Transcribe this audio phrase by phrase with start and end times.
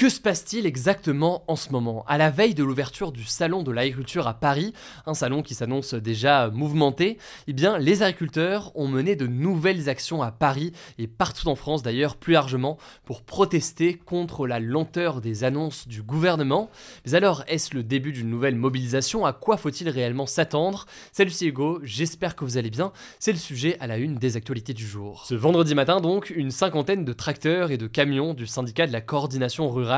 [0.00, 2.06] Que se passe-t-il exactement en ce moment?
[2.08, 4.72] À la veille de l'ouverture du salon de l'agriculture à Paris,
[5.04, 7.18] un salon qui s'annonce déjà mouvementé,
[7.48, 11.82] eh bien les agriculteurs ont mené de nouvelles actions à Paris et partout en France
[11.82, 16.70] d'ailleurs plus largement pour protester contre la lenteur des annonces du gouvernement.
[17.04, 19.26] Mais alors est-ce le début d'une nouvelle mobilisation?
[19.26, 20.86] À quoi faut-il réellement s'attendre?
[21.12, 22.92] Salut c'est Hugo, j'espère que vous allez bien.
[23.18, 25.26] C'est le sujet à la une des actualités du jour.
[25.26, 29.02] Ce vendredi matin donc, une cinquantaine de tracteurs et de camions du syndicat de la
[29.02, 29.89] coordination rurale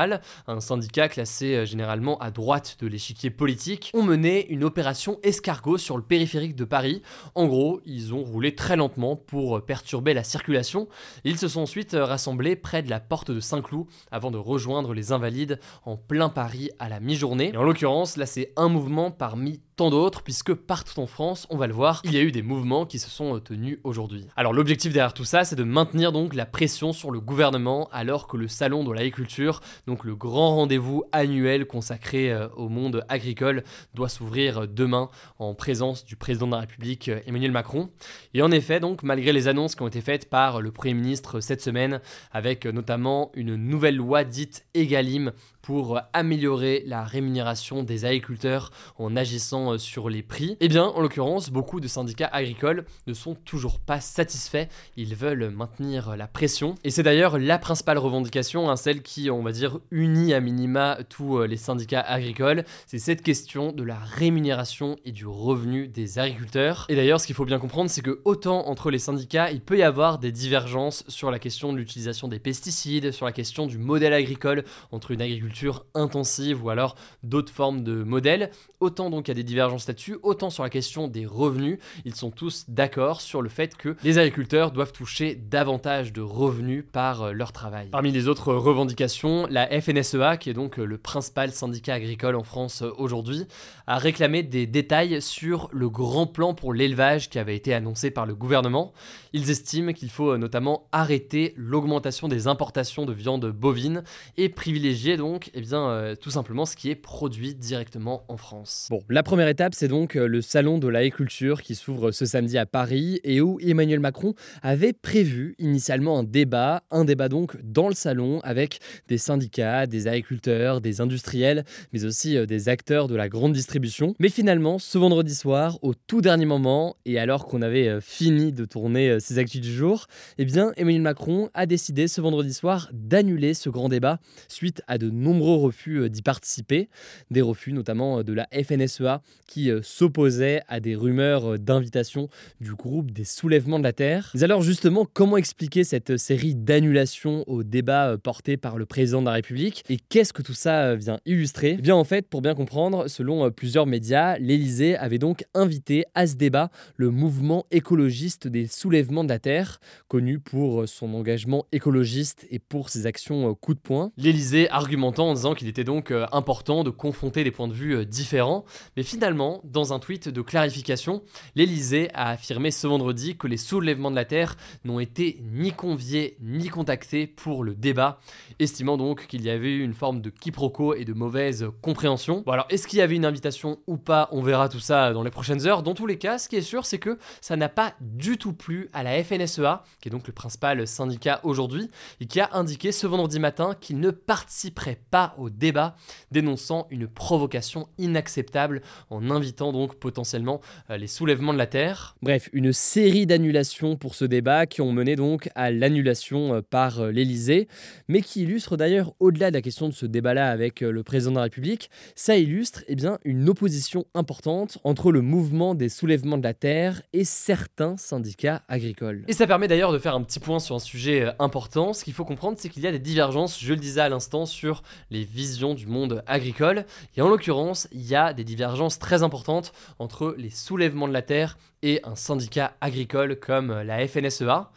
[0.47, 5.77] un syndicat classé euh, généralement à droite de l'échiquier politique, ont mené une opération escargot
[5.77, 7.01] sur le périphérique de Paris.
[7.35, 10.87] En gros, ils ont roulé très lentement pour euh, perturber la circulation.
[11.23, 14.93] Ils se sont ensuite euh, rassemblés près de la porte de Saint-Cloud avant de rejoindre
[14.93, 17.51] les Invalides en plein Paris à la mi-journée.
[17.53, 21.57] Et en l'occurrence, là c'est un mouvement parmi tant d'autres, puisque partout en France, on
[21.57, 24.27] va le voir, il y a eu des mouvements qui se sont tenus aujourd'hui.
[24.35, 28.27] Alors l'objectif derrière tout ça, c'est de maintenir donc la pression sur le gouvernement alors
[28.27, 33.63] que le salon de l'agriculture, donc le grand rendez-vous annuel consacré euh, au monde agricole,
[33.93, 37.89] doit s'ouvrir demain en présence du président de la République euh, Emmanuel Macron.
[38.33, 41.39] Et en effet, donc malgré les annonces qui ont été faites par le Premier ministre
[41.39, 48.71] cette semaine, avec notamment une nouvelle loi dite Egalim pour améliorer la rémunération des agriculteurs
[48.97, 53.13] en agissant euh, sur les prix, eh bien, en l'occurrence, beaucoup de syndicats agricoles ne
[53.13, 54.67] sont toujours pas satisfaits.
[54.97, 56.75] Ils veulent maintenir la pression.
[56.83, 60.97] Et c'est d'ailleurs la principale revendication, hein, celle qui, on va dire, unit à minima
[61.09, 62.65] tous euh, les syndicats agricoles.
[62.85, 66.85] C'est cette question de la rémunération et du revenu des agriculteurs.
[66.89, 69.77] Et d'ailleurs, ce qu'il faut bien comprendre, c'est que autant entre les syndicats, il peut
[69.77, 73.77] y avoir des divergences sur la question de l'utilisation des pesticides, sur la question du
[73.77, 78.51] modèle agricole entre une agriculture intensive ou alors d'autres formes de modèles.
[78.79, 82.15] Autant donc il y a des divergences là-dessus, autant sur la question des revenus, ils
[82.15, 87.21] sont tous d'accord sur le fait que les agriculteurs doivent toucher davantage de revenus par
[87.21, 87.89] euh, leur travail.
[87.91, 92.43] Parmi les autres revendications, la FNSEA, qui est donc euh, le principal syndicat agricole en
[92.43, 93.45] France euh, aujourd'hui,
[93.85, 98.25] a réclamé des détails sur le grand plan pour l'élevage qui avait été annoncé par
[98.25, 98.93] le gouvernement.
[99.33, 104.03] Ils estiment qu'il faut notamment arrêter l'augmentation des importations de viande bovine
[104.37, 108.87] et privilégier donc eh bien, tout simplement ce qui est produit directement en France.
[108.89, 112.57] Bon, la première étape, c'est donc euh, le salon de l'agriculture qui s'ouvre ce samedi
[112.57, 117.87] à Paris et où Emmanuel Macron avait prévu initialement un débat, un débat donc dans
[117.87, 123.15] le salon avec des syndicats, des agriculteurs, des industriels, mais aussi euh, des acteurs de
[123.15, 124.15] la grande distribution.
[124.19, 128.65] Mais finalement, ce vendredi soir, au tout dernier moment, et alors qu'on avait fini de
[128.65, 133.53] tourner ses actus du jour, eh bien, Emmanuel Macron a décidé ce vendredi soir d'annuler
[133.53, 136.89] ce grand débat suite à de nombreux refus euh, d'y participer,
[137.31, 142.29] des refus notamment euh, de la FNSEA qui euh, s'opposait à des rumeurs d'invitation
[142.61, 144.31] du groupe des soulèvements de la Terre.
[144.33, 149.27] Mais alors justement, comment expliquer cette série d'annulations au débat porté par le président de
[149.27, 149.83] la République?
[149.89, 151.75] Et qu'est-ce que tout ça vient illustrer?
[151.79, 156.27] Eh bien en fait, pour bien comprendre, selon plusieurs médias, l'Élysée avait donc invité à
[156.27, 162.45] ce débat le mouvement écologiste des soulèvements de la Terre, connu pour son engagement écologiste
[162.49, 164.11] et pour ses actions coup de poing.
[164.17, 167.95] L'Élysée argumente en disant qu'il était donc euh, important de confronter des points de vue
[167.95, 168.65] euh, différents.
[168.97, 169.22] Mais finalement,
[169.63, 171.23] dans un tweet de clarification,
[171.55, 176.35] l'Elysée a affirmé ce vendredi que les soulèvements de la Terre n'ont été ni conviés
[176.41, 178.19] ni contactés pour le débat,
[178.59, 182.43] estimant donc qu'il y avait eu une forme de quiproquo et de mauvaise compréhension.
[182.45, 184.27] Bon alors, est-ce qu'il y avait une invitation ou pas?
[184.33, 185.83] On verra tout ça dans les prochaines heures.
[185.83, 188.51] Dans tous les cas, ce qui est sûr, c'est que ça n'a pas du tout
[188.51, 192.91] plu à la FNSEA, qui est donc le principal syndicat aujourd'hui, et qui a indiqué
[192.91, 195.95] ce vendredi matin qu'il ne participerait pas au débat,
[196.31, 198.81] dénonçant une provocation inacceptable
[199.13, 202.15] en invitant donc potentiellement euh, les soulèvements de la Terre.
[202.21, 206.99] Bref, une série d'annulations pour ce débat qui ont mené donc à l'annulation euh, par
[206.99, 207.67] euh, l'Elysée,
[208.07, 211.37] mais qui illustre d'ailleurs au-delà de la question de ce débat-là avec le président de
[211.37, 216.43] la République, ça illustre eh bien, une opposition importante entre le mouvement des soulèvements de
[216.43, 219.23] la Terre et certains syndicats agricoles.
[219.27, 221.93] Et ça permet d'ailleurs de faire un petit point sur un sujet important.
[221.93, 224.45] Ce qu'il faut comprendre, c'est qu'il y a des divergences, je le disais à l'instant,
[224.45, 226.85] sur les visions du monde agricole.
[227.15, 231.21] Et en l'occurrence, il y a des divergences très importantes entre les soulèvements de la
[231.21, 234.71] terre et un syndicat agricole comme la FNSEA.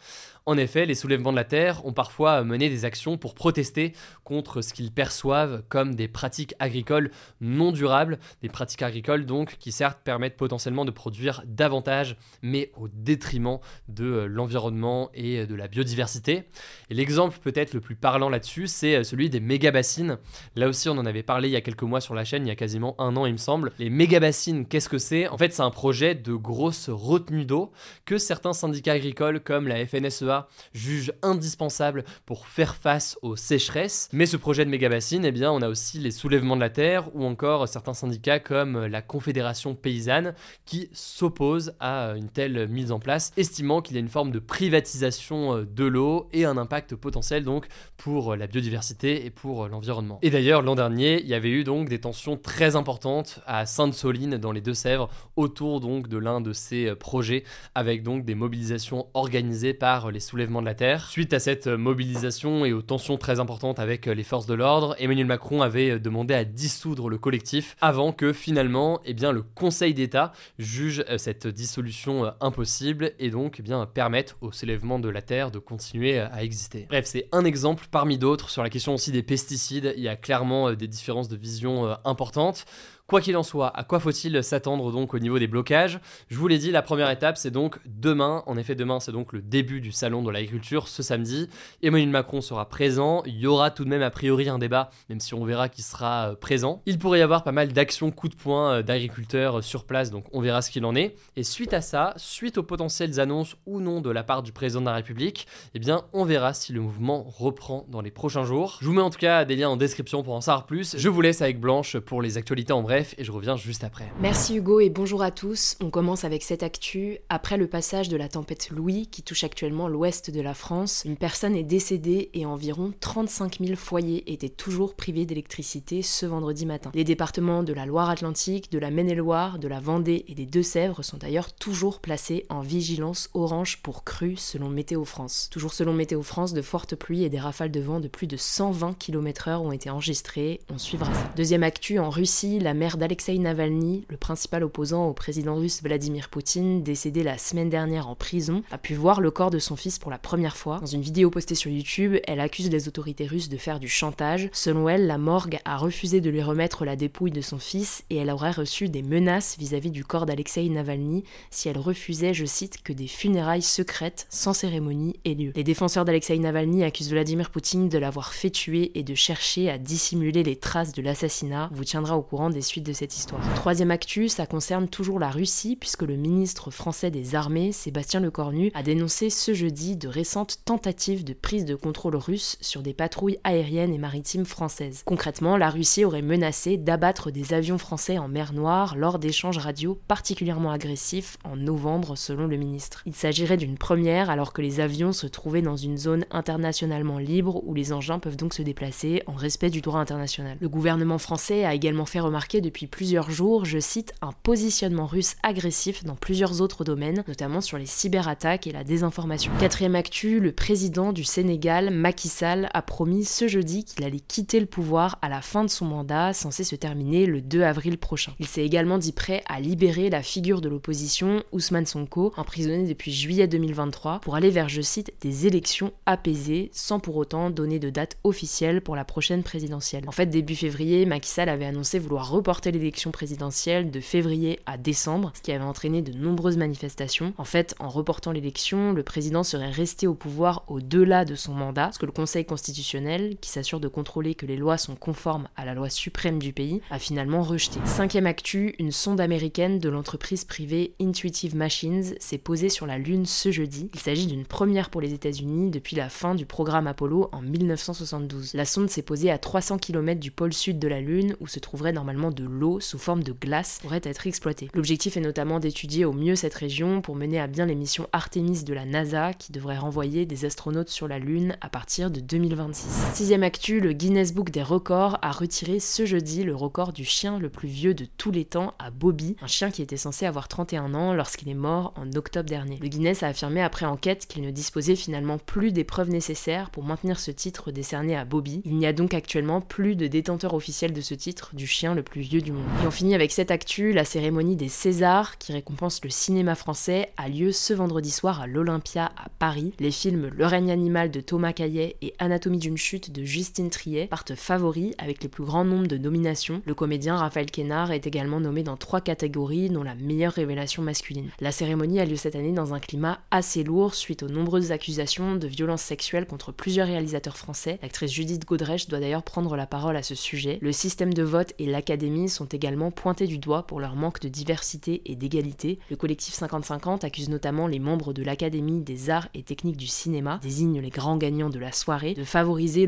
[0.47, 3.91] En effet, les soulèvements de la Terre ont parfois mené des actions pour protester
[4.23, 7.11] contre ce qu'ils perçoivent comme des pratiques agricoles
[7.41, 12.87] non durables, des pratiques agricoles donc qui certes permettent potentiellement de produire davantage, mais au
[12.87, 13.59] détriment
[13.89, 16.45] de euh, l'environnement et de la biodiversité.
[16.89, 20.17] Et l'exemple peut-être le plus parlant là-dessus, c'est euh, celui des méga-bassines.
[20.55, 22.47] Là aussi, on en avait parlé il y a quelques mois sur la chaîne, il
[22.47, 23.73] y a quasiment un an il me semble.
[23.79, 25.27] Les méga-bassines, qu'est-ce que c'est?
[25.27, 27.73] En fait, c'est un projet de grosse retenue d'eau
[28.05, 30.36] que certains syndicats agricoles comme la FNSEA
[30.73, 34.09] juge indispensable pour faire face aux sécheresses.
[34.13, 36.69] Mais ce projet de méga bassine, eh bien, on a aussi les soulèvements de la
[36.69, 40.33] terre ou encore certains syndicats comme la Confédération paysanne
[40.65, 44.39] qui s'opposent à une telle mise en place, estimant qu'il y a une forme de
[44.39, 47.67] privatisation euh, de l'eau et un impact potentiel donc
[47.97, 50.19] pour la biodiversité et pour l'environnement.
[50.21, 54.37] Et d'ailleurs, l'an dernier, il y avait eu donc des tensions très importantes à Sainte-Soline
[54.37, 57.43] dans les Deux-Sèvres autour donc de l'un de ces projets
[57.75, 61.09] avec donc des mobilisations organisées par les soulèvements de la Terre.
[61.09, 65.25] Suite à cette mobilisation et aux tensions très importantes avec les forces de l'ordre, Emmanuel
[65.25, 70.33] Macron avait demandé à dissoudre le collectif avant que finalement eh bien, le Conseil d'État
[70.59, 75.21] juge euh, cette dissolution euh, impossible et donc eh bien, permette au soulèvement de la
[75.21, 76.85] Terre de continuer à exister.
[76.89, 79.93] Bref, c'est un exemple parmi d'autres sur la question aussi des pesticides.
[79.95, 82.65] Il y a clairement euh, des différences de vision importantes.
[83.07, 86.01] Quoi qu'il en soit, à quoi faut-il s'attendre donc au niveau des blocages?
[86.27, 88.43] Je vous l'ai dit, la première étape c'est donc demain.
[88.47, 91.47] En effet, demain c'est donc le début du salon de l'agriculture ce samedi.
[91.81, 93.23] Emmanuel Macron sera présent.
[93.25, 95.85] Il y aura tout de même a priori un débat, même si on verra qu'il
[95.85, 96.81] sera euh, présent.
[96.85, 100.11] Il pourrait y avoir pas mal d'actions coup de poing euh, d'agriculteurs euh, sur place,
[100.11, 101.15] donc on verra ce qu'il en est.
[101.37, 104.81] Et suite à ça, suite aux potentielles annonces ou non de la part du président
[104.81, 108.79] de la République, eh bien on verra si le mouvement reprend dans les prochains jours.
[108.81, 110.97] Je vous mets en tout cas des liens en description pour en savoir plus.
[110.97, 114.11] Je vous laisse avec Blanche pour les actualités en bref et je reviens juste après.
[114.19, 115.77] Merci Hugo et bonjour à tous.
[115.81, 117.19] On commence avec cette actu.
[117.29, 121.17] Après le passage de la tempête Louis qui touche actuellement l'ouest de la France, une
[121.17, 126.91] personne est décédée et environ 35 000 foyers étaient toujours privés d'électricité ce vendredi matin.
[126.93, 131.17] Les départements de la Loire-Atlantique, de la Maine-et-Loire, de la Vendée et des Deux-Sèvres sont
[131.17, 135.49] d'ailleurs toujours placés en vigilance orange pour crue selon Météo France.
[135.51, 138.37] Toujours selon Météo France, de fortes pluies et des rafales de vent de plus de
[138.37, 140.61] 120 km/h ont été enregistrées.
[140.73, 141.29] On suivra ça.
[141.35, 146.29] Deuxième actu, en Russie, la mer d'Alexei Navalny, le principal opposant au président russe Vladimir
[146.29, 149.99] Poutine, décédé la semaine dernière en prison, a pu voir le corps de son fils
[149.99, 150.79] pour la première fois.
[150.79, 154.49] Dans une vidéo postée sur YouTube, elle accuse les autorités russes de faire du chantage.
[154.53, 158.15] Selon elle, la morgue a refusé de lui remettre la dépouille de son fils et
[158.15, 162.83] elle aurait reçu des menaces vis-à-vis du corps d'Alexei Navalny si elle refusait, je cite,
[162.83, 165.51] que des funérailles secrètes, sans cérémonie, aient lieu.
[165.55, 169.77] Les défenseurs d'Alexei Navalny accusent Vladimir Poutine de l'avoir fait tuer et de chercher à
[169.77, 171.69] dissimuler les traces de l'assassinat.
[171.73, 173.41] Vous tiendra au courant des suites de cette histoire.
[173.55, 178.71] Troisième actu, ça concerne toujours la Russie, puisque le ministre français des Armées, Sébastien Lecornu,
[178.73, 183.39] a dénoncé ce jeudi de récentes tentatives de prise de contrôle russe sur des patrouilles
[183.43, 185.03] aériennes et maritimes françaises.
[185.05, 189.99] Concrètement, la Russie aurait menacé d'abattre des avions français en mer Noire lors d'échanges radio
[190.07, 193.03] particulièrement agressifs en novembre, selon le ministre.
[193.05, 197.61] Il s'agirait d'une première alors que les avions se trouvaient dans une zone internationalement libre
[197.65, 200.57] où les engins peuvent donc se déplacer en respect du droit international.
[200.59, 205.37] Le gouvernement français a également fait remarquer depuis plusieurs jours, je cite, un positionnement russe
[205.41, 209.53] agressif dans plusieurs autres domaines, notamment sur les cyberattaques et la désinformation.
[209.57, 214.59] Quatrième actu, le président du Sénégal, Macky Sall, a promis ce jeudi qu'il allait quitter
[214.59, 218.33] le pouvoir à la fin de son mandat, censé se terminer le 2 avril prochain.
[218.37, 223.13] Il s'est également dit prêt à libérer la figure de l'opposition, Ousmane Sonko, emprisonné depuis
[223.13, 227.89] juillet 2023, pour aller vers, je cite, des élections apaisées, sans pour autant donner de
[227.89, 230.03] date officielle pour la prochaine présidentielle.
[230.07, 232.27] En fait, début février, Macky Sall avait annoncé vouloir
[232.65, 237.33] l'élection présidentielle de février à décembre, ce qui avait entraîné de nombreuses manifestations.
[237.37, 241.91] En fait, en reportant l'élection, le président serait resté au pouvoir au-delà de son mandat,
[241.91, 245.65] ce que le Conseil constitutionnel, qui s'assure de contrôler que les lois sont conformes à
[245.65, 247.79] la loi suprême du pays, a finalement rejeté.
[247.85, 253.25] Cinquième actu, une sonde américaine de l'entreprise privée Intuitive Machines s'est posée sur la Lune
[253.25, 253.89] ce jeudi.
[253.93, 258.53] Il s'agit d'une première pour les États-Unis depuis la fin du programme Apollo en 1972.
[258.53, 261.59] La sonde s'est posée à 300 km du pôle sud de la Lune, où se
[261.59, 264.69] trouverait normalement de l'eau sous forme de glace pourrait être exploitée.
[264.73, 268.63] L'objectif est notamment d'étudier au mieux cette région pour mener à bien les missions Artemis
[268.63, 273.13] de la NASA qui devrait renvoyer des astronautes sur la Lune à partir de 2026.
[273.13, 277.39] Sixième actu, le Guinness Book des records a retiré ce jeudi le record du chien
[277.39, 280.47] le plus vieux de tous les temps à Bobby, un chien qui était censé avoir
[280.47, 282.77] 31 ans lorsqu'il est mort en octobre dernier.
[282.81, 286.83] Le Guinness a affirmé après enquête qu'il ne disposait finalement plus des preuves nécessaires pour
[286.83, 288.61] maintenir ce titre décerné à Bobby.
[288.63, 292.03] Il n'y a donc actuellement plus de détenteur officiel de ce titre du chien le
[292.03, 292.63] plus du monde.
[292.83, 297.09] Et on finit avec cette actu, la cérémonie des Césars, qui récompense le cinéma français,
[297.15, 299.73] a lieu ce vendredi soir à l'Olympia à Paris.
[299.79, 304.07] Les films Le règne animal de Thomas Caillet et Anatomie d'une chute de Justine Triet
[304.07, 306.61] partent favoris avec les plus grands nombres de nominations.
[306.65, 311.29] Le comédien Raphaël Quénard est également nommé dans trois catégories, dont la meilleure révélation masculine.
[311.39, 315.35] La cérémonie a lieu cette année dans un climat assez lourd suite aux nombreuses accusations
[315.35, 317.79] de violences sexuelles contre plusieurs réalisateurs français.
[317.81, 320.59] L'actrice Judith Godrèche doit d'ailleurs prendre la parole à ce sujet.
[320.61, 324.29] Le système de vote et l'académie sont également pointés du doigt pour leur manque de
[324.29, 325.77] diversité et d'égalité.
[325.91, 330.39] Le collectif 50-50 accuse notamment les membres de l'Académie des arts et techniques du cinéma,
[330.41, 332.87] désigne les grands gagnants de la soirée, de favoriser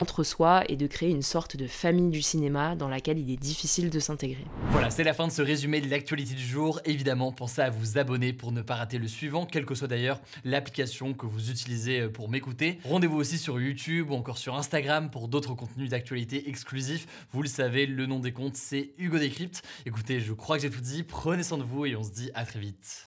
[0.00, 3.36] Entre soi et de créer une sorte de famille du cinéma dans laquelle il est
[3.36, 4.44] difficile de s'intégrer.
[4.70, 6.80] Voilà, c'est la fin de ce résumé de l'actualité du jour.
[6.84, 10.20] Évidemment, pensez à vous abonner pour ne pas rater le suivant, quelle que soit d'ailleurs
[10.44, 12.78] l'application que vous utilisez euh, pour m'écouter.
[12.84, 17.06] Rendez-vous aussi sur YouTube ou encore sur Instagram pour d'autres contenus d'actualité exclusifs.
[17.32, 19.62] Vous le savez, le nom des comptes, c'est Hugo Décrypte.
[19.86, 21.02] Écoutez, je crois que j'ai tout dit.
[21.02, 23.07] Prenez soin de vous et on se dit à très vite.